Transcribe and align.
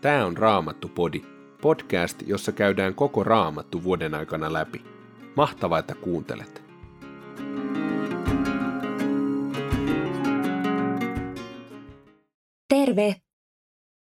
Tämä 0.00 0.26
on 0.26 0.36
Raamattu-podi, 0.36 1.22
podcast, 1.62 2.22
jossa 2.26 2.52
käydään 2.52 2.94
koko 2.94 3.24
Raamattu 3.24 3.84
vuoden 3.84 4.14
aikana 4.14 4.52
läpi. 4.52 4.84
Mahtavaa, 5.36 5.78
että 5.78 5.94
kuuntelet. 5.94 6.62
Terve! 12.68 13.16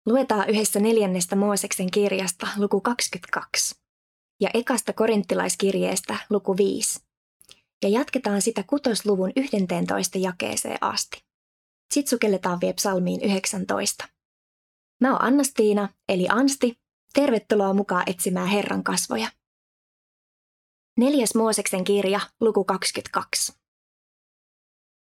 Luetaan 0.05 0.49
yhdessä 0.49 0.79
neljännestä 0.79 1.35
Mooseksen 1.35 1.91
kirjasta 1.91 2.47
luku 2.57 2.81
22 2.81 3.75
ja 4.41 4.49
ekasta 4.53 4.93
korinttilaiskirjeestä 4.93 6.17
luku 6.29 6.57
5. 6.57 6.99
Ja 7.83 7.89
jatketaan 7.89 8.41
sitä 8.41 8.63
kutosluvun 8.67 9.31
11 9.35 10.17
jakeeseen 10.17 10.77
asti. 10.81 11.23
Sitten 11.93 12.09
sukelletaan 12.09 12.61
vielä 12.61 12.73
psalmiin 12.73 13.21
19. 13.21 14.18
Mä 15.01 15.11
oon 15.11 15.21
Annastiina, 15.21 15.89
eli 16.09 16.27
Ansti. 16.29 16.79
Tervetuloa 17.13 17.73
mukaan 17.73 18.03
etsimään 18.05 18.47
Herran 18.47 18.83
kasvoja. 18.83 19.27
Neljäs 20.97 21.35
Mooseksen 21.35 21.83
kirja, 21.83 22.19
luku 22.41 22.63
22. 22.63 23.53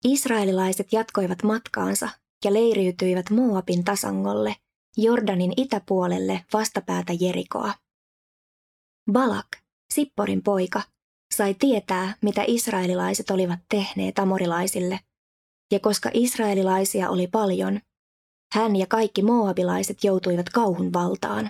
Israelilaiset 0.05 0.93
jatkoivat 0.93 1.43
matkaansa 1.43 2.09
ja 2.45 2.53
leiriytyivät 2.53 3.29
Moabin 3.29 3.83
tasangolle, 3.83 4.55
Jordanin 4.97 5.53
itäpuolelle 5.57 6.45
vastapäätä 6.53 7.13
Jerikoa. 7.19 7.73
Balak, 9.11 9.47
Sipporin 9.93 10.43
poika, 10.43 10.81
sai 11.35 11.53
tietää, 11.53 12.15
mitä 12.21 12.43
israelilaiset 12.47 13.29
olivat 13.29 13.59
tehneet 13.69 14.19
amorilaisille, 14.19 14.99
ja 15.71 15.79
koska 15.79 16.09
israelilaisia 16.13 17.09
oli 17.09 17.27
paljon– 17.27 17.79
hän 18.53 18.75
ja 18.75 18.87
kaikki 18.87 19.21
moabilaiset 19.21 20.03
joutuivat 20.03 20.49
kauhun 20.49 20.93
valtaan. 20.93 21.49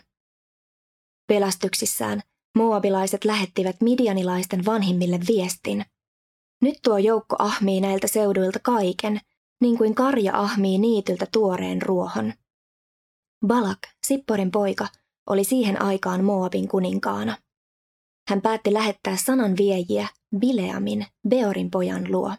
Pelästyksissään 1.27 2.21
moabilaiset 2.57 3.25
lähettivät 3.25 3.75
midianilaisten 3.81 4.65
vanhimmille 4.65 5.19
viestin. 5.27 5.85
Nyt 6.61 6.75
tuo 6.83 6.97
joukko 6.97 7.35
ahmii 7.39 7.81
näiltä 7.81 8.07
seuduilta 8.07 8.59
kaiken, 8.59 9.19
niin 9.61 9.77
kuin 9.77 9.95
karja 9.95 10.39
ahmii 10.39 10.77
niityltä 10.77 11.27
tuoreen 11.31 11.81
ruohon. 11.81 12.33
Balak, 13.47 13.79
Sipporin 14.07 14.51
poika, 14.51 14.88
oli 15.29 15.43
siihen 15.43 15.81
aikaan 15.81 16.23
Moabin 16.23 16.67
kuninkaana. 16.67 17.38
Hän 18.29 18.41
päätti 18.41 18.73
lähettää 18.73 19.17
sanan 19.17 19.57
viejiä 19.57 20.07
Bileamin, 20.39 21.05
Beorin 21.29 21.71
pojan 21.71 22.11
luo. 22.11 22.33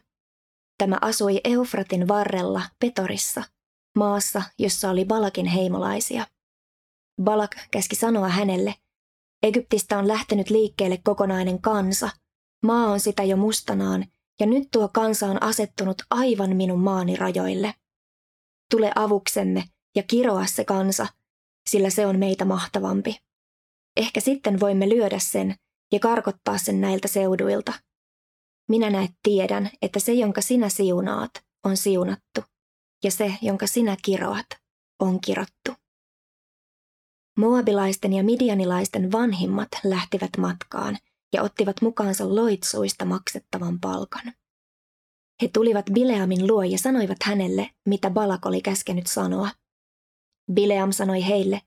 Tämä 0.78 0.98
asui 1.00 1.40
Eufratin 1.44 2.08
varrella 2.08 2.62
Petorissa– 2.80 3.42
maassa, 3.96 4.42
jossa 4.58 4.90
oli 4.90 5.04
Balakin 5.04 5.46
heimolaisia. 5.46 6.26
Balak 7.22 7.56
käski 7.70 7.96
sanoa 7.96 8.28
hänelle, 8.28 8.74
Egyptistä 9.42 9.98
on 9.98 10.08
lähtenyt 10.08 10.50
liikkeelle 10.50 10.98
kokonainen 11.04 11.62
kansa, 11.62 12.10
maa 12.66 12.90
on 12.90 13.00
sitä 13.00 13.22
jo 13.22 13.36
mustanaan, 13.36 14.06
ja 14.40 14.46
nyt 14.46 14.68
tuo 14.70 14.88
kansa 14.88 15.26
on 15.26 15.42
asettunut 15.42 16.02
aivan 16.10 16.56
minun 16.56 16.80
maani 16.80 17.16
rajoille. 17.16 17.74
Tule 18.70 18.92
avuksemme 18.94 19.64
ja 19.96 20.02
kiroa 20.02 20.46
se 20.46 20.64
kansa, 20.64 21.06
sillä 21.70 21.90
se 21.90 22.06
on 22.06 22.18
meitä 22.18 22.44
mahtavampi. 22.44 23.16
Ehkä 23.96 24.20
sitten 24.20 24.60
voimme 24.60 24.88
lyödä 24.88 25.18
sen 25.18 25.54
ja 25.92 26.00
karkottaa 26.00 26.58
sen 26.58 26.80
näiltä 26.80 27.08
seuduilta. 27.08 27.72
Minä 28.68 28.90
näet 28.90 29.10
tiedän, 29.22 29.70
että 29.82 30.00
se, 30.00 30.12
jonka 30.12 30.40
sinä 30.40 30.68
siunaat, 30.68 31.30
on 31.64 31.76
siunattu 31.76 32.40
ja 33.04 33.10
se, 33.10 33.34
jonka 33.42 33.66
sinä 33.66 33.96
kiroat, 34.04 34.46
on 35.00 35.20
kirottu. 35.20 35.72
Moabilaisten 37.38 38.12
ja 38.12 38.24
midianilaisten 38.24 39.12
vanhimmat 39.12 39.68
lähtivät 39.84 40.30
matkaan 40.38 40.96
ja 41.32 41.42
ottivat 41.42 41.80
mukaansa 41.82 42.34
loitsuista 42.34 43.04
maksettavan 43.04 43.80
palkan. 43.80 44.32
He 45.42 45.48
tulivat 45.48 45.86
Bileamin 45.92 46.46
luo 46.46 46.62
ja 46.62 46.78
sanoivat 46.78 47.18
hänelle, 47.24 47.70
mitä 47.88 48.10
Balak 48.10 48.46
oli 48.46 48.60
käskenyt 48.60 49.06
sanoa. 49.06 49.48
Bileam 50.52 50.92
sanoi 50.92 51.26
heille, 51.26 51.62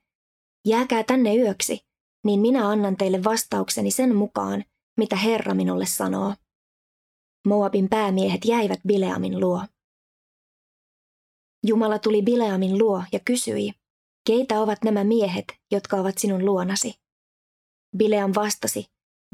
jääkää 0.66 1.04
tänne 1.04 1.36
yöksi, 1.36 1.80
niin 2.26 2.40
minä 2.40 2.70
annan 2.70 2.98
teille 2.98 3.24
vastaukseni 3.24 3.92
sen 3.92 4.16
mukaan, 4.16 4.64
mitä 4.98 5.16
Herra 5.16 5.54
minulle 5.54 5.86
sanoo. 5.86 6.34
Moabin 7.48 7.90
päämiehet 7.90 8.46
jäivät 8.46 8.80
Bileamin 8.88 9.40
luo. 9.40 9.62
Jumala 11.66 12.00
tuli 12.00 12.22
Bileamin 12.22 12.80
luo 12.80 13.04
ja 13.12 13.20
kysyi, 13.20 13.74
keitä 14.28 14.62
ovat 14.62 14.84
nämä 14.84 15.04
miehet, 15.04 15.46
jotka 15.72 15.98
ovat 15.98 16.18
sinun 16.18 16.46
luonasi? 16.46 16.94
Bileam 17.98 18.32
vastasi, 18.36 18.86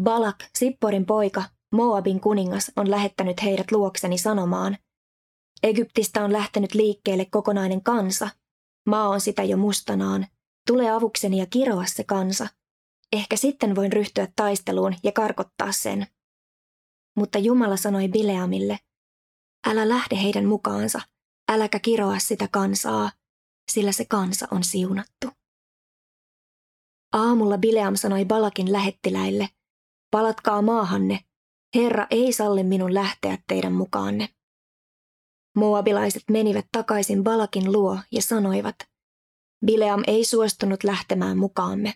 Balak, 0.04 0.36
Sipporin 0.58 1.06
poika, 1.06 1.44
Moabin 1.74 2.20
kuningas 2.20 2.72
on 2.76 2.92
lähettänyt 2.92 3.44
heidät 3.44 3.72
luokseni 3.72 4.18
sanomaan, 4.18 4.78
Egyptistä 5.64 6.24
on 6.24 6.34
lähtenyt 6.34 6.74
liikkeelle 6.74 7.26
kokonainen 7.26 7.84
kansa, 7.84 8.30
maa 8.88 9.10
on 9.10 9.22
sitä 9.22 9.44
jo 9.44 9.58
mustanaan, 9.58 10.28
tule 10.68 10.90
avukseni 10.90 11.38
ja 11.38 11.46
kiroa 11.46 11.86
se 11.86 12.04
kansa. 12.04 12.48
Ehkä 13.14 13.36
sitten 13.36 13.76
voin 13.76 13.94
ryhtyä 13.94 14.28
taisteluun 14.36 14.96
ja 15.04 15.12
karkottaa 15.12 15.72
sen. 15.72 16.08
Mutta 17.18 17.40
Jumala 17.40 17.78
sanoi 17.78 18.08
Bileamille, 18.08 18.80
älä 19.68 19.90
lähde 19.90 20.22
heidän 20.22 20.46
mukaansa– 20.46 21.02
äläkä 21.54 21.80
kiroa 21.80 22.20
sitä 22.20 22.48
kansaa, 22.52 23.12
sillä 23.72 23.92
se 23.92 24.06
kansa 24.06 24.48
on 24.52 24.64
siunattu. 24.64 25.28
Aamulla 27.14 27.58
Bileam 27.58 27.96
sanoi 27.96 28.26
Balakin 28.26 28.72
lähettiläille, 28.72 29.50
palatkaa 30.12 30.62
maahanne, 30.62 31.20
Herra 31.76 32.08
ei 32.12 32.34
salli 32.34 32.64
minun 32.64 32.94
lähteä 32.94 33.38
teidän 33.48 33.74
mukaanne. 33.74 34.30
Moabilaiset 35.56 36.24
menivät 36.32 36.66
takaisin 36.72 37.24
Balakin 37.24 37.72
luo 37.72 38.00
ja 38.12 38.22
sanoivat, 38.22 38.76
Bileam 39.66 40.04
ei 40.08 40.26
suostunut 40.26 40.84
lähtemään 40.84 41.38
mukaamme. 41.38 41.94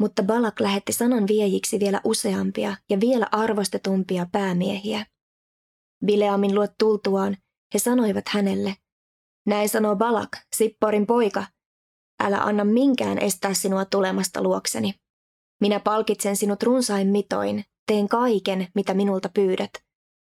Mutta 0.00 0.22
Balak 0.22 0.60
lähetti 0.60 0.92
sanan 0.92 1.26
viejiksi 1.26 1.80
vielä 1.80 2.00
useampia 2.04 2.76
ja 2.90 3.00
vielä 3.00 3.26
arvostetumpia 3.32 4.26
päämiehiä. 4.32 5.06
Bileamin 6.06 6.54
luot 6.54 6.70
tultuaan 6.78 7.36
he 7.74 7.78
sanoivat 7.78 8.28
hänelle, 8.28 8.76
näin 9.46 9.68
sanoo 9.68 9.96
Balak, 9.96 10.28
Sipporin 10.56 11.06
poika, 11.06 11.46
älä 12.22 12.38
anna 12.38 12.64
minkään 12.64 13.18
estää 13.18 13.54
sinua 13.54 13.84
tulemasta 13.84 14.42
luokseni. 14.42 14.94
Minä 15.60 15.80
palkitsen 15.80 16.36
sinut 16.36 16.62
runsain 16.62 17.08
mitoin, 17.08 17.64
teen 17.86 18.08
kaiken, 18.08 18.68
mitä 18.74 18.94
minulta 18.94 19.28
pyydät, 19.28 19.70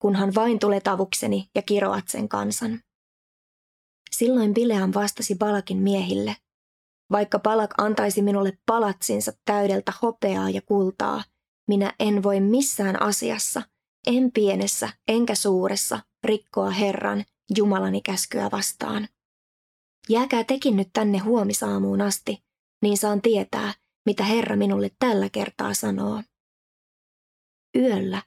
kunhan 0.01 0.35
vain 0.35 0.59
tulet 0.59 0.87
avukseni 0.87 1.49
ja 1.55 1.61
kiroat 1.61 2.07
sen 2.07 2.29
kansan. 2.29 2.79
Silloin 4.11 4.53
Bileam 4.53 4.91
vastasi 4.95 5.35
Balakin 5.35 5.77
miehille, 5.77 6.35
vaikka 7.11 7.39
Balak 7.39 7.73
antaisi 7.77 8.21
minulle 8.21 8.57
palatsinsa 8.65 9.33
täydeltä 9.45 9.93
hopeaa 10.01 10.49
ja 10.49 10.61
kultaa, 10.61 11.23
minä 11.67 11.93
en 11.99 12.23
voi 12.23 12.39
missään 12.39 13.01
asiassa, 13.01 13.61
en 14.07 14.31
pienessä 14.31 14.89
enkä 15.07 15.35
suuressa, 15.35 15.99
rikkoa 16.23 16.69
Herran, 16.69 17.25
Jumalani 17.57 18.01
käskyä 18.01 18.49
vastaan. 18.51 19.07
Jääkää 20.09 20.43
tekin 20.43 20.75
nyt 20.75 20.89
tänne 20.93 21.17
huomisaamuun 21.17 22.01
asti, 22.01 22.43
niin 22.81 22.97
saan 22.97 23.21
tietää, 23.21 23.73
mitä 24.05 24.23
Herra 24.23 24.55
minulle 24.55 24.91
tällä 24.99 25.29
kertaa 25.29 25.73
sanoo. 25.73 26.23
Yöllä 27.75 28.21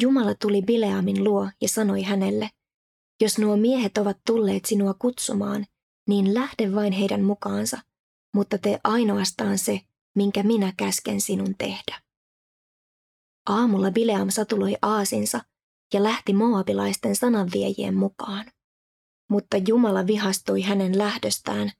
Jumala 0.00 0.34
tuli 0.34 0.62
Bileamin 0.62 1.24
luo 1.24 1.50
ja 1.60 1.68
sanoi 1.68 2.02
hänelle, 2.02 2.50
jos 3.20 3.38
nuo 3.38 3.56
miehet 3.56 3.98
ovat 3.98 4.18
tulleet 4.26 4.64
sinua 4.64 4.94
kutsumaan, 4.94 5.66
niin 6.08 6.34
lähde 6.34 6.74
vain 6.74 6.92
heidän 6.92 7.24
mukaansa, 7.24 7.78
mutta 8.34 8.58
tee 8.58 8.80
ainoastaan 8.84 9.58
se, 9.58 9.80
minkä 10.16 10.42
minä 10.42 10.72
käsken 10.76 11.20
sinun 11.20 11.54
tehdä. 11.58 12.02
Aamulla 13.48 13.90
Bileam 13.90 14.30
satuloi 14.30 14.76
aasinsa 14.82 15.40
ja 15.94 16.02
lähti 16.02 16.32
moabilaisten 16.32 17.16
sananviejien 17.16 17.94
mukaan. 17.94 18.44
Mutta 19.30 19.56
Jumala 19.56 20.06
vihastui 20.06 20.62
hänen 20.62 20.98
lähdöstään, 20.98 21.70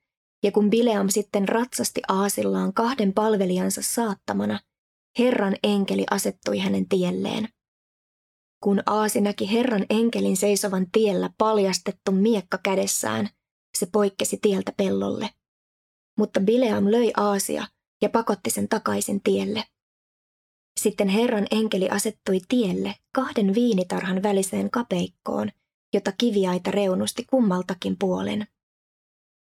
ja 0.43 0.53
kun 0.53 0.71
Bileam 0.71 1.09
sitten 1.09 1.49
ratsasti 1.49 2.01
aasillaan 2.09 2.75
kahden 2.75 3.13
palvelijansa 3.13 3.83
saattamana, 3.83 4.61
Herran 5.19 5.57
enkeli 5.63 6.05
asettui 6.11 6.59
hänen 6.59 6.89
tielleen. 6.89 7.49
Kun 8.63 8.83
Aasi 8.87 9.21
näki 9.21 9.53
Herran 9.53 9.87
enkelin 9.91 10.37
seisovan 10.37 10.87
tiellä 10.93 11.31
paljastettu 11.39 12.13
miekka 12.13 12.59
kädessään, 12.63 13.29
se 13.79 13.87
poikkesi 13.93 14.39
tieltä 14.43 14.73
pellolle. 14.77 15.31
Mutta 16.19 16.41
Bileam 16.41 16.85
löi 16.91 17.13
Aasia 17.17 17.67
ja 18.03 18.09
pakotti 18.09 18.51
sen 18.51 18.69
takaisin 18.69 19.23
tielle. 19.23 19.65
Sitten 20.81 21.09
Herran 21.09 21.47
enkeli 21.51 21.89
asettui 21.89 22.41
tielle 22.49 22.95
kahden 23.15 23.55
viinitarhan 23.55 24.23
väliseen 24.23 24.71
kapeikkoon 24.71 25.51
jota 25.95 26.13
kiviaita 26.19 26.71
reunusti 26.71 27.25
kummaltakin 27.25 27.97
puolen. 27.99 28.47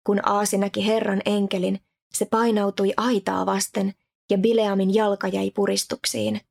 Kun 0.05 0.19
Aasi 0.29 0.57
näki 0.57 0.87
Herran 0.87 1.21
enkelin, 1.25 1.79
Se 2.13 2.25
painautui 2.25 2.93
aitaa 2.97 3.45
vasten 3.45 3.93
ja 4.29 4.37
Bileamin 4.37 4.93
jalka 4.93 5.27
jäi 5.27 5.51
puristuksiin. 5.51 6.41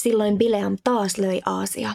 Silloin 0.00 0.38
Bileam 0.38 0.76
taas 0.84 1.18
löi 1.18 1.42
Aasia. 1.46 1.94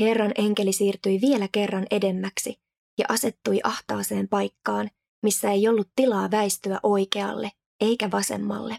Herran 0.00 0.32
enkeli 0.38 0.72
siirtyi 0.72 1.20
vielä 1.20 1.48
kerran 1.52 1.86
edemmäksi 1.90 2.60
ja 2.98 3.04
asettui 3.08 3.60
ahtaaseen 3.64 4.28
paikkaan, 4.28 4.90
missä 5.22 5.50
ei 5.50 5.68
ollut 5.68 5.88
tilaa 5.96 6.30
väistyä 6.30 6.80
oikealle 6.82 7.50
eikä 7.80 8.10
vasemmalle. 8.10 8.78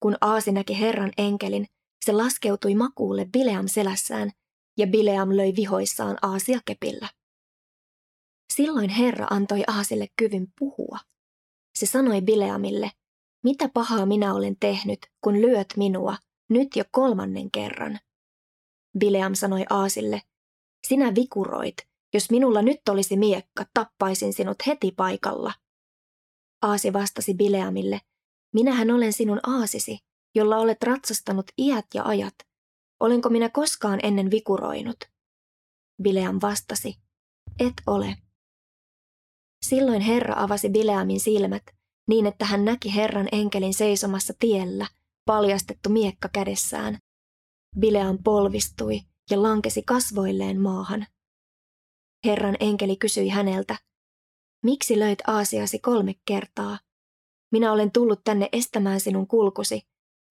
Kun 0.00 0.16
Aasi 0.20 0.52
näki 0.52 0.80
Herran 0.80 1.12
enkelin, 1.18 1.66
se 2.04 2.12
laskeutui 2.12 2.74
makuulle 2.74 3.24
Bileam 3.32 3.68
selässään 3.68 4.30
ja 4.78 4.86
Bileam 4.86 5.28
löi 5.36 5.52
vihoissaan 5.56 6.18
Aasia 6.22 6.60
kepillä. 6.64 7.08
Silloin 8.52 8.90
Herra 8.90 9.26
antoi 9.30 9.62
Aasille 9.66 10.06
kyvyn 10.16 10.46
puhua. 10.58 10.98
Se 11.78 11.86
sanoi 11.86 12.20
Bileamille, 12.20 12.90
mitä 13.44 13.68
pahaa 13.68 14.06
minä 14.06 14.34
olen 14.34 14.56
tehnyt, 14.60 14.98
kun 15.24 15.42
lyöt 15.42 15.68
minua, 15.76 16.16
nyt 16.50 16.76
jo 16.76 16.84
kolmannen 16.90 17.50
kerran. 17.50 17.98
Bileam 18.98 19.34
sanoi 19.34 19.64
Aasille, 19.70 20.22
sinä 20.88 21.14
vikuroit, 21.14 21.76
jos 22.14 22.30
minulla 22.30 22.62
nyt 22.62 22.80
olisi 22.88 23.16
miekka, 23.16 23.66
tappaisin 23.74 24.32
sinut 24.32 24.56
heti 24.66 24.92
paikalla. 24.96 25.52
Aasi 26.62 26.92
vastasi 26.92 27.34
Bileamille, 27.34 28.00
minähän 28.54 28.90
olen 28.90 29.12
sinun 29.12 29.40
aasisi, 29.42 29.98
jolla 30.34 30.56
olet 30.56 30.82
ratsastanut 30.82 31.46
iät 31.58 31.86
ja 31.94 32.02
ajat. 32.04 32.34
Olenko 33.02 33.28
minä 33.28 33.48
koskaan 33.48 34.00
ennen 34.02 34.30
vikuroinut? 34.30 34.96
Bileam 36.02 36.38
vastasi, 36.42 36.98
et 37.58 37.74
ole. 37.86 38.16
Silloin 39.66 40.00
Herra 40.00 40.34
avasi 40.36 40.68
Bileamin 40.68 41.20
silmät 41.20 41.62
niin, 42.08 42.26
että 42.26 42.44
hän 42.44 42.64
näki 42.64 42.94
Herran 42.94 43.28
enkelin 43.32 43.74
seisomassa 43.74 44.34
tiellä, 44.38 44.86
paljastettu 45.24 45.88
miekka 45.88 46.28
kädessään. 46.32 46.98
Bileam 47.78 48.18
polvistui 48.24 49.00
ja 49.30 49.42
lankesi 49.42 49.82
kasvoilleen 49.82 50.60
maahan. 50.60 51.06
Herran 52.24 52.56
enkeli 52.60 52.96
kysyi 52.96 53.28
häneltä, 53.28 53.78
miksi 54.64 54.98
löit 54.98 55.18
Aasiasi 55.26 55.78
kolme 55.78 56.14
kertaa? 56.24 56.78
Minä 57.52 57.72
olen 57.72 57.92
tullut 57.92 58.20
tänne 58.24 58.48
estämään 58.52 59.00
sinun 59.00 59.26
kulkusi, 59.26 59.82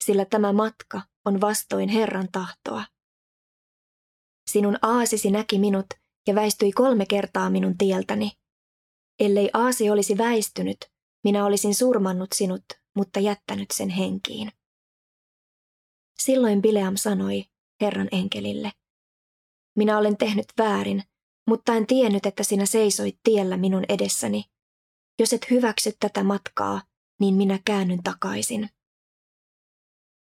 sillä 0.03 0.25
tämä 0.25 0.53
matka 0.53 1.10
on 1.25 1.41
vastoin 1.41 1.89
Herran 1.89 2.27
tahtoa. 2.31 2.83
Sinun 4.49 4.77
aasisi 4.81 5.31
näki 5.31 5.59
minut 5.59 5.85
ja 6.27 6.35
väistyi 6.35 6.71
kolme 6.71 7.05
kertaa 7.05 7.49
minun 7.49 7.77
tieltäni. 7.77 8.31
Ellei 9.19 9.49
aasi 9.53 9.89
olisi 9.89 10.17
väistynyt, 10.17 10.77
minä 11.23 11.45
olisin 11.45 11.75
surmannut 11.75 12.29
sinut, 12.35 12.63
mutta 12.95 13.19
jättänyt 13.19 13.71
sen 13.73 13.89
henkiin. 13.89 14.51
Silloin 16.19 16.61
Bileam 16.61 16.95
sanoi 16.95 17.45
Herran 17.81 18.07
enkelille, 18.11 18.71
minä 19.77 19.97
olen 19.97 20.17
tehnyt 20.17 20.45
väärin, 20.57 21.03
mutta 21.47 21.73
en 21.73 21.87
tiennyt, 21.87 22.25
että 22.25 22.43
sinä 22.43 22.65
seisoit 22.65 23.19
tiellä 23.23 23.57
minun 23.57 23.83
edessäni. 23.89 24.43
Jos 25.19 25.33
et 25.33 25.49
hyväksy 25.49 25.91
tätä 25.99 26.23
matkaa, 26.23 26.81
niin 27.19 27.35
minä 27.35 27.59
käännyn 27.65 28.03
takaisin. 28.03 28.69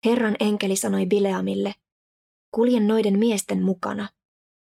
Herran 0.06 0.36
enkeli 0.40 0.76
sanoi 0.76 1.06
Bileamille, 1.06 1.76
kuljen 2.56 2.88
noiden 2.88 3.20
miesten 3.20 3.64
mukana, 3.64 4.10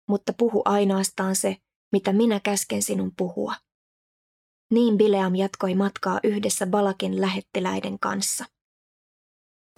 mutta 0.09 0.33
puhu 0.33 0.63
ainoastaan 0.65 1.37
se, 1.37 1.57
mitä 1.93 2.13
minä 2.13 2.41
käsken 2.41 2.83
sinun 2.83 3.13
puhua. 3.17 3.55
Niin 4.71 4.99
Bileam 4.99 5.35
jatkoi 5.35 5.75
matkaa 5.75 6.21
yhdessä 6.25 6.67
Balakin 6.67 7.21
lähettiläiden 7.21 7.99
kanssa. 7.99 8.45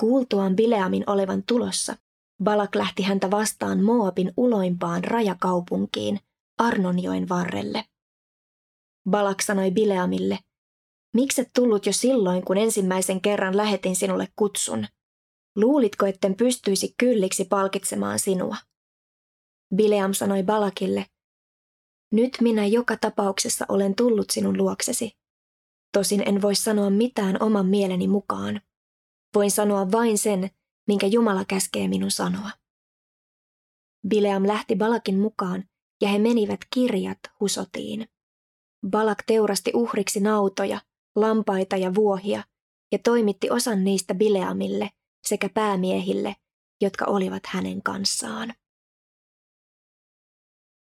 Kuultuaan 0.01 0.57
Bileamin 0.57 1.05
olevan 1.07 1.43
tulossa, 1.43 1.97
Balak 2.45 2.75
lähti 2.75 3.03
häntä 3.03 3.31
vastaan 3.31 3.83
Moabin 3.83 4.33
uloimpaan 4.37 5.05
rajakaupunkiin, 5.05 6.21
Arnonjoen 6.59 7.29
varrelle. 7.29 7.85
Balak 9.11 9.41
sanoi 9.41 9.71
Bileamille, 9.71 10.39
mikset 11.15 11.51
tullut 11.55 11.87
jo 11.87 11.93
silloin, 11.93 12.45
kun 12.45 12.57
ensimmäisen 12.57 13.21
kerran 13.21 13.57
lähetin 13.57 13.97
sinulle 13.97 14.29
kutsun? 14.37 14.87
Luulitko, 15.57 16.07
etten 16.07 16.37
pystyisi 16.37 16.95
kylliksi 16.99 17.45
palkitsemaan 17.45 18.19
sinua? 18.19 18.57
Bileam 19.75 20.13
sanoi 20.13 20.43
Balakille, 20.43 21.07
nyt 22.13 22.37
minä 22.41 22.67
joka 22.67 22.97
tapauksessa 22.97 23.65
olen 23.69 23.95
tullut 23.95 24.31
sinun 24.31 24.57
luoksesi. 24.59 25.13
Tosin 25.93 26.23
en 26.29 26.43
voi 26.43 26.55
sanoa 26.55 26.91
mitään 26.91 27.43
oman 27.43 27.67
mieleni 27.67 28.09
mukaan. 28.09 28.61
Voin 29.35 29.51
sanoa 29.51 29.93
vain 29.93 30.19
sen, 30.19 30.51
minkä 30.89 31.07
Jumala 31.07 31.45
käskee 31.45 31.89
minun 31.89 32.11
sanoa. 32.11 32.51
Bileam 34.09 34.47
lähti 34.47 34.77
Balakin 34.77 35.19
mukaan 35.19 35.65
ja 36.03 36.09
he 36.09 36.19
menivät 36.19 36.61
kirjat 36.75 37.19
Husotiin. 37.41 38.09
Balak 38.91 39.23
teurasti 39.27 39.71
uhriksi 39.75 40.21
nautoja, 40.21 40.81
lampaita 41.17 41.77
ja 41.77 41.95
vuohia 41.95 42.45
ja 42.93 42.99
toimitti 42.99 43.51
osan 43.51 43.85
niistä 43.85 44.15
Bileamille 44.15 44.91
sekä 45.25 45.49
päämiehille, 45.49 46.37
jotka 46.81 47.05
olivat 47.05 47.43
hänen 47.47 47.83
kanssaan. 47.83 48.55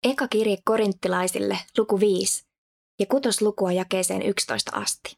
Eka 0.04 0.28
kirje 0.28 0.58
korinttilaisille, 0.66 1.60
luku 1.78 2.00
5, 2.00 2.46
ja 3.00 3.06
kutoslukua 3.06 3.72
jakeeseen 3.72 4.22
11 4.22 4.72
asti. 4.74 5.18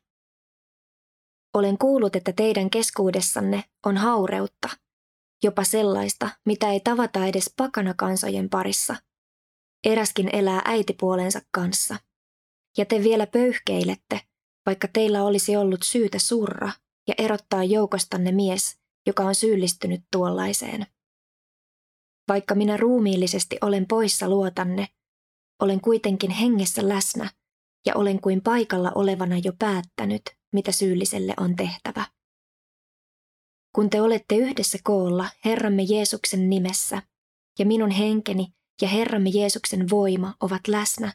Olen 1.54 1.78
kuullut, 1.78 2.16
että 2.16 2.34
teidän 2.34 2.69
keskuudessanne 2.69 3.63
on 3.86 3.98
haureutta, 3.98 4.69
jopa 5.44 5.63
sellaista, 5.63 6.30
mitä 6.46 6.72
ei 6.72 6.80
tavata 6.80 7.25
edes 7.25 7.54
pakanakansojen 7.58 8.50
parissa. 8.50 8.96
Eräskin 9.84 10.36
elää 10.36 10.62
äitipuolensa 10.66 11.42
kanssa. 11.51 11.96
Ja 12.78 12.86
te 12.86 13.04
vielä 13.04 13.28
pöyhkeilette, 13.28 14.22
vaikka 14.66 14.88
teillä 14.88 15.24
olisi 15.24 15.56
ollut 15.56 15.84
syytä 15.84 16.19
surra 16.19 16.72
ja 17.08 17.13
erottaa 17.18 17.63
joukostanne 17.63 18.31
mies, 18.31 18.80
joka 19.06 19.24
on 19.24 19.36
syyllistynyt 19.36 20.02
tuollaiseen. 20.12 20.86
Vaikka 22.28 22.56
minä 22.56 22.78
ruumiillisesti 22.78 23.57
olen 23.62 23.86
poissa 23.88 24.30
luotanne, 24.30 24.88
olen 25.62 25.81
kuitenkin 25.81 26.31
hengessä 26.31 26.89
läsnä 26.89 27.30
ja 27.86 27.96
olen 27.96 28.22
kuin 28.22 28.41
paikalla 28.41 28.91
olevana 28.96 29.38
jo 29.44 29.53
päättänyt, 29.60 30.22
mitä 30.53 30.72
syylliselle 30.72 31.34
on 31.38 31.56
tehtävä. 31.56 32.06
Kun 33.75 33.89
te 33.89 34.01
olette 34.01 34.36
yhdessä 34.36 34.77
koolla 34.84 35.30
Herramme 35.46 35.84
Jeesuksen 35.84 36.50
nimessä, 36.50 37.01
ja 37.60 37.65
minun 37.65 37.91
henkeni 37.91 38.48
ja 38.82 38.88
Herramme 38.88 39.30
Jeesuksen 39.30 39.89
voima 39.89 40.34
ovat 40.41 40.68
läsnä, 40.68 41.13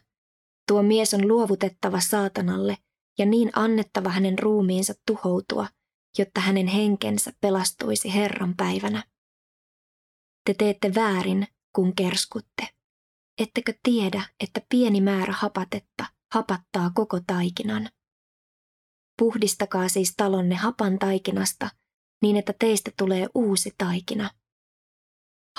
tuo 0.67 0.83
mies 0.83 1.13
on 1.13 1.27
luovutettava 1.27 1.99
saatanalle 1.99 2.77
ja 3.19 3.25
niin 3.25 3.49
annettava 3.53 4.09
hänen 4.09 4.39
ruumiinsa 4.39 4.93
tuhoutua, 5.07 5.67
jotta 6.17 6.41
hänen 6.41 6.67
henkensä 6.67 7.33
pelastuisi 7.41 8.13
Herran 8.13 8.55
päivänä. 8.55 9.03
Te 10.45 10.53
teette 10.53 10.95
väärin, 10.95 11.47
kun 11.75 11.95
kerskutte. 11.95 12.67
Ettekö 13.39 13.73
tiedä, 13.83 14.23
että 14.39 14.61
pieni 14.69 15.01
määrä 15.01 15.33
hapatetta 15.33 16.05
hapattaa 16.33 16.91
koko 16.95 17.19
taikinan? 17.27 17.89
Puhdistakaa 19.19 19.89
siis 19.89 20.13
talonne 20.17 20.55
hapan 20.55 20.99
taikinasta, 20.99 21.69
niin 22.21 22.35
että 22.37 22.53
teistä 22.59 22.91
tulee 22.97 23.27
uusi 23.35 23.71
taikina. 23.77 24.29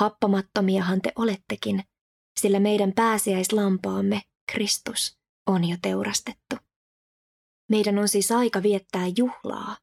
Happamattomiahan 0.01 1.03
te 1.03 1.13
olettekin, 1.17 1.85
sillä 2.41 2.61
meidän 2.61 2.93
pääsiäislampaamme, 2.93 4.23
Kristus, 4.53 5.19
on 5.47 5.69
jo 5.69 5.77
teurastettu. 5.83 6.57
Meidän 7.71 7.99
on 7.99 8.09
siis 8.09 8.33
aika 8.33 8.63
viettää 8.63 9.07
juhlaa, 9.17 9.77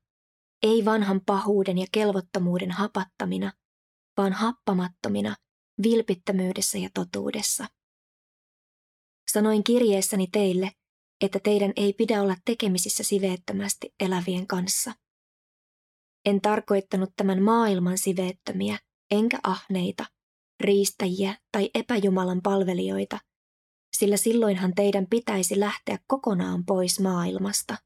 ei 0.63 0.85
vanhan 0.85 1.21
pahuuden 1.25 1.77
ja 1.77 1.85
kelvottomuuden 1.91 2.71
hapattamina, 2.71 3.53
vaan 4.17 4.33
happamattomina, 4.33 5.35
vilpittömyydessä 5.83 6.77
ja 6.77 6.89
totuudessa. 6.93 7.67
Sanoin 9.31 9.63
kirjeessäni 9.63 10.27
teille, 10.27 10.71
että 11.21 11.39
teidän 11.43 11.73
ei 11.75 11.93
pidä 11.93 12.21
olla 12.21 12.35
tekemisissä 12.45 13.03
siveettömästi 13.03 13.93
elävien 13.99 14.47
kanssa. 14.47 14.93
En 16.25 16.41
tarkoittanut 16.41 17.09
tämän 17.15 17.43
maailman 17.43 17.97
siveettömiä, 17.97 18.77
enkä 19.11 19.39
ahneita, 19.43 20.05
riistäjiä 20.59 21.37
tai 21.51 21.69
epäjumalan 21.73 22.41
palvelijoita, 22.41 23.19
sillä 23.97 24.17
silloinhan 24.17 24.75
teidän 24.75 25.07
pitäisi 25.09 25.59
lähteä 25.59 25.99
kokonaan 26.07 26.65
pois 26.65 26.99
maailmasta. 26.99 27.77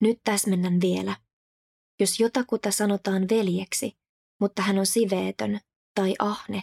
Nyt 0.00 0.18
täsmennän 0.24 0.80
vielä. 0.80 1.16
Jos 2.00 2.20
jotakuta 2.20 2.70
sanotaan 2.70 3.26
veljeksi, 3.30 3.96
mutta 4.40 4.62
hän 4.62 4.78
on 4.78 4.86
siveetön 4.86 5.60
tai 5.94 6.14
ahne, 6.18 6.62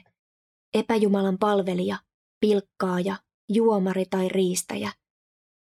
epäjumalan 0.74 1.38
palvelija, 1.38 2.00
pilkkaaja, 2.40 3.16
juomari 3.50 4.06
tai 4.06 4.30
riistäjä, 4.30 4.92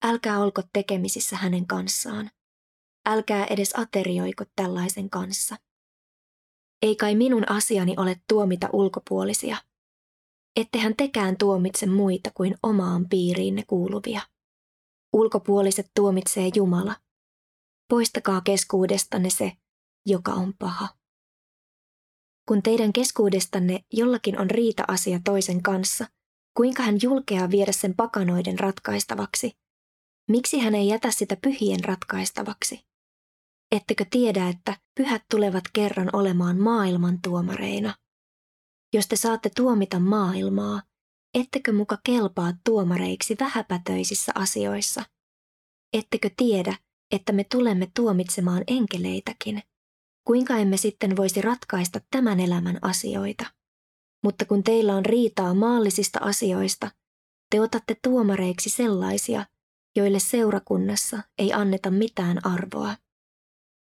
älkää 0.04 0.38
olko 0.38 0.62
tekemisissä 0.72 1.36
hänen 1.36 1.66
kanssaan. 1.66 2.30
Älkää 3.06 3.44
edes 3.44 3.78
aterioiko 3.78 4.44
tällaisen 4.56 5.10
kanssa. 5.10 5.56
Ei 6.82 6.96
kai 6.96 7.14
minun 7.14 7.50
asiani 7.50 7.94
ole 7.96 8.20
tuomita 8.28 8.68
ulkopuolisia. 8.72 9.56
Ettehän 10.56 10.96
tekään 10.96 11.36
tuomitse 11.36 11.86
muita 11.86 12.30
kuin 12.34 12.54
omaan 12.62 13.08
piiriinne 13.08 13.64
kuuluvia. 13.66 14.20
Ulkopuoliset 15.12 15.90
tuomitsee 15.94 16.50
Jumala. 16.54 16.96
Poistakaa 17.88 18.40
keskuudestanne 18.40 19.30
se, 19.30 19.52
joka 20.06 20.32
on 20.32 20.54
paha. 20.58 20.88
Kun 22.48 22.62
teidän 22.62 22.92
keskuudestanne 22.92 23.84
jollakin 23.92 24.40
on 24.40 24.50
riita-asia 24.50 25.20
toisen 25.24 25.62
kanssa, 25.62 26.06
kuinka 26.56 26.82
hän 26.82 26.98
julkeaa 27.02 27.50
viedä 27.50 27.72
sen 27.72 27.94
pakanoiden 27.96 28.58
ratkaistavaksi? 28.58 29.52
Miksi 30.30 30.58
hän 30.58 30.74
ei 30.74 30.88
jätä 30.88 31.10
sitä 31.10 31.36
pyhien 31.36 31.84
ratkaistavaksi? 31.84 32.80
Ettekö 33.72 34.04
tiedä, 34.10 34.48
että 34.48 34.76
pyhät 34.94 35.22
tulevat 35.30 35.64
kerran 35.72 36.10
olemaan 36.12 36.58
maailman 36.58 37.18
tuomareina? 37.22 37.94
Jos 38.92 39.06
te 39.06 39.16
saatte 39.16 39.50
tuomita 39.56 39.98
maailmaa, 39.98 40.82
ettekö 41.34 41.72
muka 41.72 41.98
kelpaa 42.04 42.52
tuomareiksi 42.64 43.36
vähäpätöisissä 43.40 44.32
asioissa? 44.34 45.02
Ettekö 45.92 46.30
tiedä, 46.36 46.76
että 47.10 47.32
me 47.32 47.44
tulemme 47.44 47.90
tuomitsemaan 47.96 48.64
enkeleitäkin? 48.66 49.62
Kuinka 50.24 50.56
emme 50.56 50.76
sitten 50.76 51.16
voisi 51.16 51.42
ratkaista 51.42 52.00
tämän 52.10 52.40
elämän 52.40 52.78
asioita? 52.82 53.44
Mutta 54.24 54.44
kun 54.44 54.64
teillä 54.64 54.96
on 54.96 55.06
riitaa 55.06 55.54
maallisista 55.54 56.18
asioista, 56.22 56.90
te 57.50 57.60
otatte 57.60 57.96
tuomareiksi 58.02 58.70
sellaisia, 58.70 59.46
joille 59.96 60.18
seurakunnassa 60.18 61.22
ei 61.38 61.52
anneta 61.52 61.90
mitään 61.90 62.46
arvoa. 62.46 62.96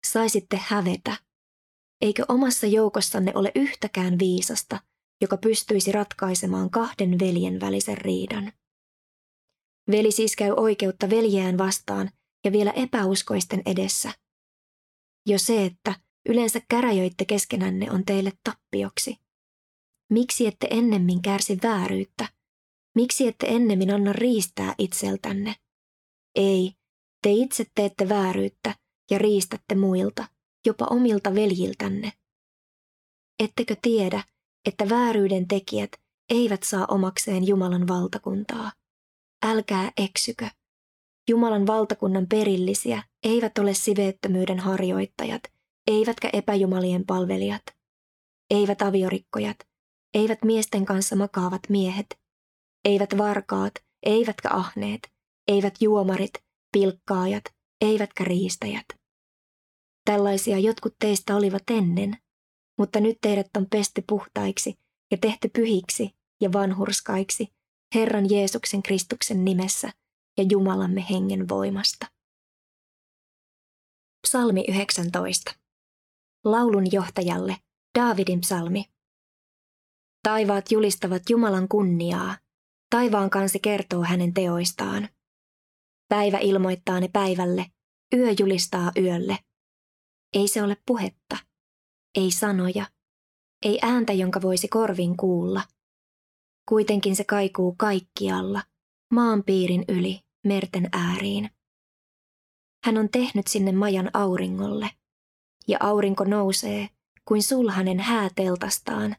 Saisitte 0.08 0.60
hävetä. 0.64 1.18
Eikö 2.02 2.26
omassa 2.28 2.68
joukossanne 2.68 3.32
ole 3.36 3.52
yhtäkään 3.56 4.20
viisasta, 4.20 4.80
joka 5.22 5.38
pystyisi 5.38 5.92
ratkaisemaan 5.92 6.70
kahden 6.70 7.20
veljen 7.20 7.60
välisen 7.60 7.98
riidan? 7.98 8.52
Veli 9.92 10.12
siis 10.12 10.36
käy 10.36 10.52
oikeutta 10.58 11.10
veljeään 11.10 11.58
vastaan 11.58 12.10
ja 12.46 12.52
vielä 12.52 12.72
epäuskoisten 12.72 13.62
edessä. 13.66 14.12
Jo 15.28 15.40
se, 15.40 15.66
että 15.66 15.96
yleensä 16.30 16.62
käräjöitte 16.70 17.26
keskenänne 17.26 17.92
on 17.92 18.06
teille 18.06 18.32
tappioksi. 18.44 19.18
Miksi 20.10 20.48
ette 20.48 20.68
ennemmin 20.72 21.22
kärsi 21.22 21.58
vääryyttä? 21.64 22.30
Miksi 22.96 23.28
ette 23.28 23.48
ennemmin 23.48 23.94
anna 23.94 24.14
riistää 24.14 24.76
itseltänne? 24.78 25.56
Ei, 26.36 26.74
te 27.24 27.32
itse 27.32 27.66
teette 27.76 28.10
vääryyttä 28.10 28.76
ja 29.12 29.18
riistätte 29.18 29.76
muilta, 29.76 30.28
jopa 30.66 30.86
omilta 30.90 31.36
veljiltänne. 31.36 32.14
Ettekö 33.40 33.76
tiedä, 33.82 34.24
että 34.66 34.90
vääryyden 34.90 35.48
tekijät 35.48 35.92
eivät 36.30 36.64
saa 36.64 36.86
omakseen 36.86 37.48
Jumalan 37.48 37.88
valtakuntaa? 37.88 38.72
Älkää 39.46 39.92
eksykö. 39.98 40.50
Jumalan 41.30 41.68
valtakunnan 41.68 42.28
perillisiä 42.28 43.04
eivät 43.24 43.58
ole 43.58 43.74
siveettömyyden 43.74 44.60
harjoittajat, 44.60 45.42
eivätkä 45.92 46.30
epäjumalien 46.34 47.06
palvelijat, 47.06 47.64
eivät 48.50 48.82
aviorikkojat, 48.82 49.58
eivät 50.14 50.44
miesten 50.44 50.86
kanssa 50.86 51.16
makaavat 51.16 51.62
miehet, 51.70 52.20
eivät 52.86 53.18
varkaat, 53.18 53.74
eivätkä 54.04 54.50
ahneet, 54.52 55.12
eivät 55.48 55.74
juomarit, 55.82 56.34
pilkkaajat, 56.72 57.44
eivätkä 57.82 58.24
riistäjät. 58.24 58.86
Tällaisia 60.06 60.60
jotkut 60.60 60.96
teistä 61.00 61.36
olivat 61.36 61.64
ennen, 61.72 62.18
mutta 62.78 63.00
nyt 63.00 63.18
teidät 63.22 63.48
on 63.58 63.68
pesty 63.70 64.04
puhtaiksi 64.10 64.80
ja 65.12 65.18
tehty 65.18 65.50
pyhiksi 65.50 66.10
ja 66.42 66.54
vanhurskaiksi 66.54 67.48
Herran 67.96 68.30
Jeesuksen 68.30 68.84
Kristuksen 68.84 69.46
nimessä 69.46 69.92
ja 70.38 70.46
Jumalamme 70.52 71.06
hengen 71.10 71.50
voimasta. 71.50 72.06
Psalmi 74.28 74.66
19. 74.68 75.61
Laulun 76.46 76.92
johtajalle 76.92 77.58
Daavidin 78.00 78.42
psalmi. 78.42 78.86
Taivaat 80.24 80.72
julistavat 80.72 81.30
Jumalan 81.30 81.68
kunniaa. 81.68 82.38
Taivaan 82.90 83.30
kansi 83.30 83.60
kertoo 83.60 84.04
hänen 84.04 84.34
teoistaan. 84.34 85.10
Päivä 86.10 86.38
ilmoittaa 86.38 87.00
ne 87.00 87.08
päivälle, 87.08 87.66
yö 88.16 88.28
julistaa 88.40 88.92
yölle. 88.98 89.38
Ei 90.34 90.48
se 90.48 90.64
ole 90.64 90.78
puhetta, 90.88 91.38
ei 92.16 92.32
sanoja, 92.32 92.86
ei 93.66 93.80
ääntä, 93.82 94.14
jonka 94.14 94.42
voisi 94.42 94.68
korvin 94.68 95.18
kuulla. 95.18 95.62
Kuitenkin 96.70 97.16
se 97.16 97.24
kaikuu 97.24 97.76
kaikkialla, 97.76 98.64
maanpiirin 99.14 99.86
yli, 99.88 100.20
merten 100.48 100.90
ääriin. 100.92 101.50
Hän 102.86 102.98
on 102.98 103.10
tehnyt 103.10 103.48
sinne 103.48 103.72
majan 103.72 104.10
auringolle, 104.14 104.90
ja 105.68 105.78
aurinko 105.80 106.24
nousee 106.24 106.90
kuin 107.26 107.44
sulhanen 107.44 108.00
hääteltastaan, 108.00 109.16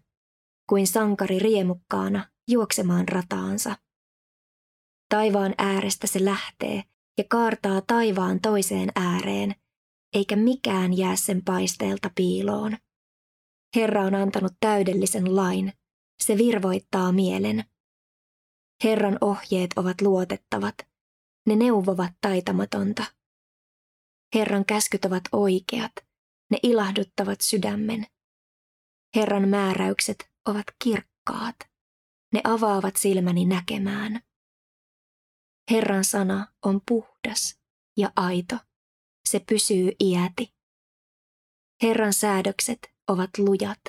kuin 0.69 0.87
sankari 0.87 1.39
riemukkaana 1.39 2.29
juoksemaan 2.49 3.09
rataansa. 3.09 3.77
Taivaan 5.09 5.55
äärestä 5.59 6.07
se 6.07 6.25
lähtee 6.25 6.83
ja 7.19 7.25
kaartaa 7.29 7.83
taivaan 7.87 8.41
toiseen 8.41 8.93
ääreen, 8.95 9.55
eikä 10.15 10.37
mikään 10.37 10.97
jää 10.97 11.17
sen 11.17 11.45
paisteelta 11.45 12.11
piiloon. 12.15 12.77
Herra 13.77 14.03
on 14.03 14.15
antanut 14.15 14.53
täydellisen 14.61 15.37
lain, 15.37 15.73
se 16.23 16.39
virvoittaa 16.39 17.13
mielen. 17.13 17.65
Herran 18.85 19.19
ohjeet 19.21 19.71
ovat 19.77 20.01
luotettavat, 20.01 20.75
ne 21.47 21.57
neuvovat 21.57 22.13
taitamatonta. 22.21 23.05
Herran 24.35 24.65
käskyt 24.65 25.05
ovat 25.05 25.23
oikeat, 25.33 25.93
ne 26.53 26.59
ilahduttavat 26.63 27.41
sydämen. 27.41 28.07
Herran 29.17 29.49
määräykset 29.49 30.31
ovat 30.47 30.65
kirkkaat, 30.85 31.57
ne 32.35 32.41
avaavat 32.45 32.97
silmäni 32.97 33.45
näkemään. 33.45 34.21
Herran 35.71 36.05
sana 36.05 36.47
on 36.63 36.81
puhdas 36.89 37.61
ja 37.97 38.13
aito. 38.17 38.57
Se 39.29 39.41
pysyy 39.41 39.93
iäti. 40.05 40.55
Herran 41.83 42.13
säädökset 42.13 42.79
ovat 43.09 43.31
lujat. 43.39 43.81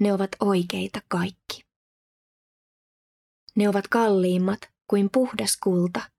Ne 0.00 0.12
ovat 0.12 0.30
oikeita 0.40 1.00
kaikki. 1.08 1.64
Ne 3.56 3.68
ovat 3.68 3.88
kalliimmat 3.88 4.60
kuin 4.90 5.08
puhdas 5.12 5.56
kulta, 5.56 6.10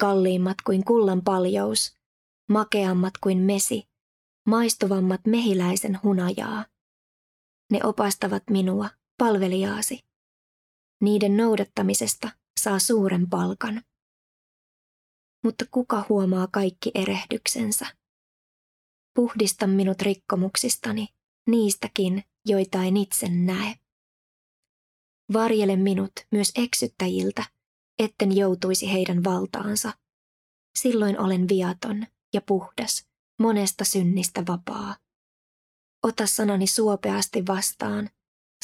kalliimmat 0.00 0.56
kuin 0.66 0.84
kullan 0.84 1.22
paljous, 1.24 1.96
makeammat 2.48 3.14
kuin 3.22 3.38
mesi, 3.38 3.87
maistuvammat 4.48 5.20
mehiläisen 5.26 5.98
hunajaa. 6.02 6.64
Ne 7.72 7.80
opastavat 7.84 8.42
minua, 8.50 8.90
palvelijaasi. 9.18 10.00
Niiden 11.00 11.36
noudattamisesta 11.36 12.30
saa 12.60 12.78
suuren 12.78 13.28
palkan 13.30 13.82
mutta 15.44 15.64
kuka 15.70 16.04
huomaa 16.08 16.46
kaikki 16.46 16.90
erehdyksensä? 16.94 17.86
Puhdista 19.14 19.66
minut 19.66 20.02
rikkomuksistani, 20.02 21.08
niistäkin, 21.46 22.24
joita 22.46 22.84
en 22.84 22.96
itse 22.96 23.28
näe. 23.28 23.74
Varjele 25.32 25.76
minut 25.76 26.12
myös 26.32 26.52
eksyttäjiltä, 26.54 27.44
etten 27.98 28.36
joutuisi 28.36 28.92
heidän 28.92 29.24
valtaansa. 29.24 29.92
Silloin 30.78 31.20
olen 31.20 31.48
viaton 31.48 32.06
ja 32.34 32.40
puhdas, 32.40 33.07
monesta 33.38 33.84
synnistä 33.84 34.42
vapaa. 34.48 34.96
Ota 36.02 36.26
sanani 36.26 36.66
suopeasti 36.66 37.46
vastaan, 37.46 38.10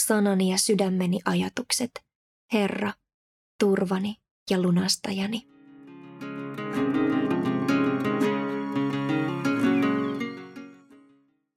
sanani 0.01 0.51
ja 0.51 0.59
sydämeni 0.59 1.21
ajatukset, 1.25 1.91
Herra, 2.53 2.93
turvani 3.61 4.17
ja 4.51 4.63
lunastajani. 4.63 5.49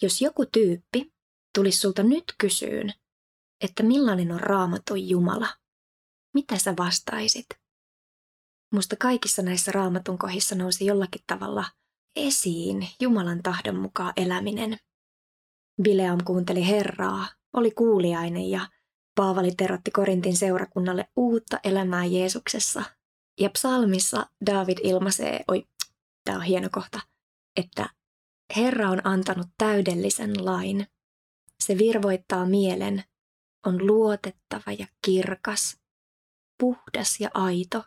Jos 0.01 0.21
joku 0.21 0.45
tyyppi 0.45 1.13
tulisi 1.55 1.77
sulta 1.77 2.03
nyt 2.03 2.23
kysyyn, 2.37 2.93
että 3.63 3.83
millainen 3.83 4.31
on 4.31 4.39
raamatun 4.39 5.09
Jumala, 5.09 5.47
mitä 6.33 6.57
sä 6.57 6.73
vastaisit? 6.77 7.45
Musta 8.73 8.95
kaikissa 8.95 9.41
näissä 9.41 9.71
raamatun 9.71 10.17
kohdissa 10.17 10.55
nousi 10.55 10.85
jollakin 10.85 11.21
tavalla 11.27 11.65
esiin 12.15 12.87
Jumalan 13.01 13.43
tahdon 13.43 13.75
mukaan 13.75 14.13
eläminen. 14.17 14.77
Bileam 15.81 16.19
kuunteli 16.25 16.67
Herraa, 16.67 17.27
oli 17.53 17.71
kuuliainen 17.71 18.49
ja 18.49 18.67
Paavali 19.15 19.51
terotti 19.51 19.91
Korintin 19.91 20.37
seurakunnalle 20.37 21.07
uutta 21.15 21.59
elämää 21.63 22.05
Jeesuksessa 22.05 22.83
Ja 23.39 23.49
psalmissa 23.49 24.29
David 24.45 24.77
ilmaisee, 24.83 25.43
oi, 25.47 25.67
tämä 26.25 26.37
on 26.37 26.43
hieno 26.43 26.69
kohta, 26.71 26.99
että 27.59 27.89
Herra 28.55 28.89
on 28.89 29.01
antanut 29.03 29.47
täydellisen 29.57 30.45
lain. 30.45 30.87
Se 31.63 31.77
virvoittaa 31.77 32.45
mielen, 32.45 33.03
on 33.65 33.87
luotettava 33.87 34.71
ja 34.79 34.87
kirkas, 35.05 35.77
puhdas 36.59 37.19
ja 37.19 37.29
aito, 37.33 37.83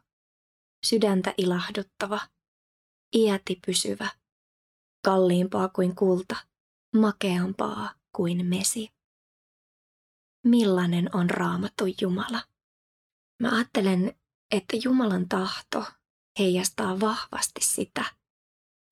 sydäntä 0.87 1.35
ilahduttava, 1.39 2.21
iäti 3.15 3.61
pysyvä, 3.67 4.09
kalliimpaa 5.05 5.69
kuin 5.69 5.95
kulta, 5.95 6.37
makeampaa 6.97 7.95
kuin 8.13 8.47
mesi. 8.47 8.91
Millainen 10.47 11.17
on 11.17 11.31
raamattu 11.31 11.85
Jumala? 12.01 12.43
Mä 13.43 13.57
ajattelen, 13.57 14.15
että 14.51 14.77
Jumalan 14.85 15.29
tahto 15.29 15.85
heijastaa 16.39 17.01
vahvasti 17.01 17.61
sitä, 17.61 18.05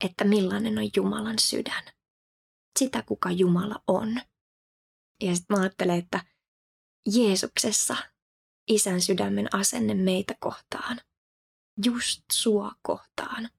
että 0.04 0.24
millainen 0.24 0.78
on 0.78 0.90
Jumalan 0.96 1.38
sydän. 1.38 1.84
Sitä, 2.78 3.02
kuka 3.02 3.30
Jumala 3.30 3.82
on. 3.86 4.20
Ja 5.22 5.36
sitten 5.36 5.56
mä 5.56 5.60
ajattelen, 5.62 5.98
että 5.98 6.24
Jeesuksessa 7.14 7.96
isän 8.68 9.00
sydämen 9.00 9.54
asenne 9.54 9.94
meitä 9.94 10.34
kohtaan, 10.40 11.00
just 11.84 12.22
sua 12.32 12.72
kohtaan, 12.82 13.50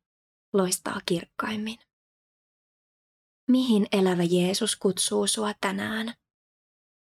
loistaa 0.54 1.02
kirkkaimmin. 1.06 1.80
Mihin 3.48 3.88
elävä 3.92 4.24
Jeesus 4.24 4.76
kutsuu 4.76 5.28
sua 5.28 5.52
tänään? 5.62 6.14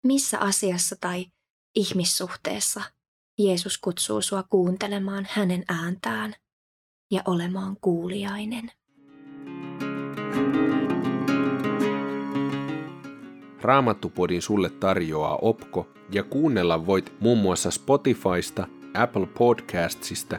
Missä 0.05 0.39
asiassa 0.39 0.97
tai 1.01 1.27
ihmissuhteessa 1.75 2.83
Jeesus 3.39 3.79
kutsuu 3.79 4.23
sua 4.23 4.43
kuuntelemaan 4.43 5.27
hänen 5.31 5.65
ääntään 5.69 6.35
ja 7.11 7.23
olemaan 7.27 7.77
kuuliainen? 7.81 8.71
Raamattupodin 13.63 14.43
sulle 14.43 14.71
tarjoaa 14.71 15.39
Opko 15.43 15.89
ja 16.13 16.23
kuunnella 16.23 16.87
voit 16.87 17.13
muun 17.21 17.39
muassa 17.39 17.71
Spotifysta, 17.71 18.67
Apple 18.95 19.27
Podcastsista 19.27 20.39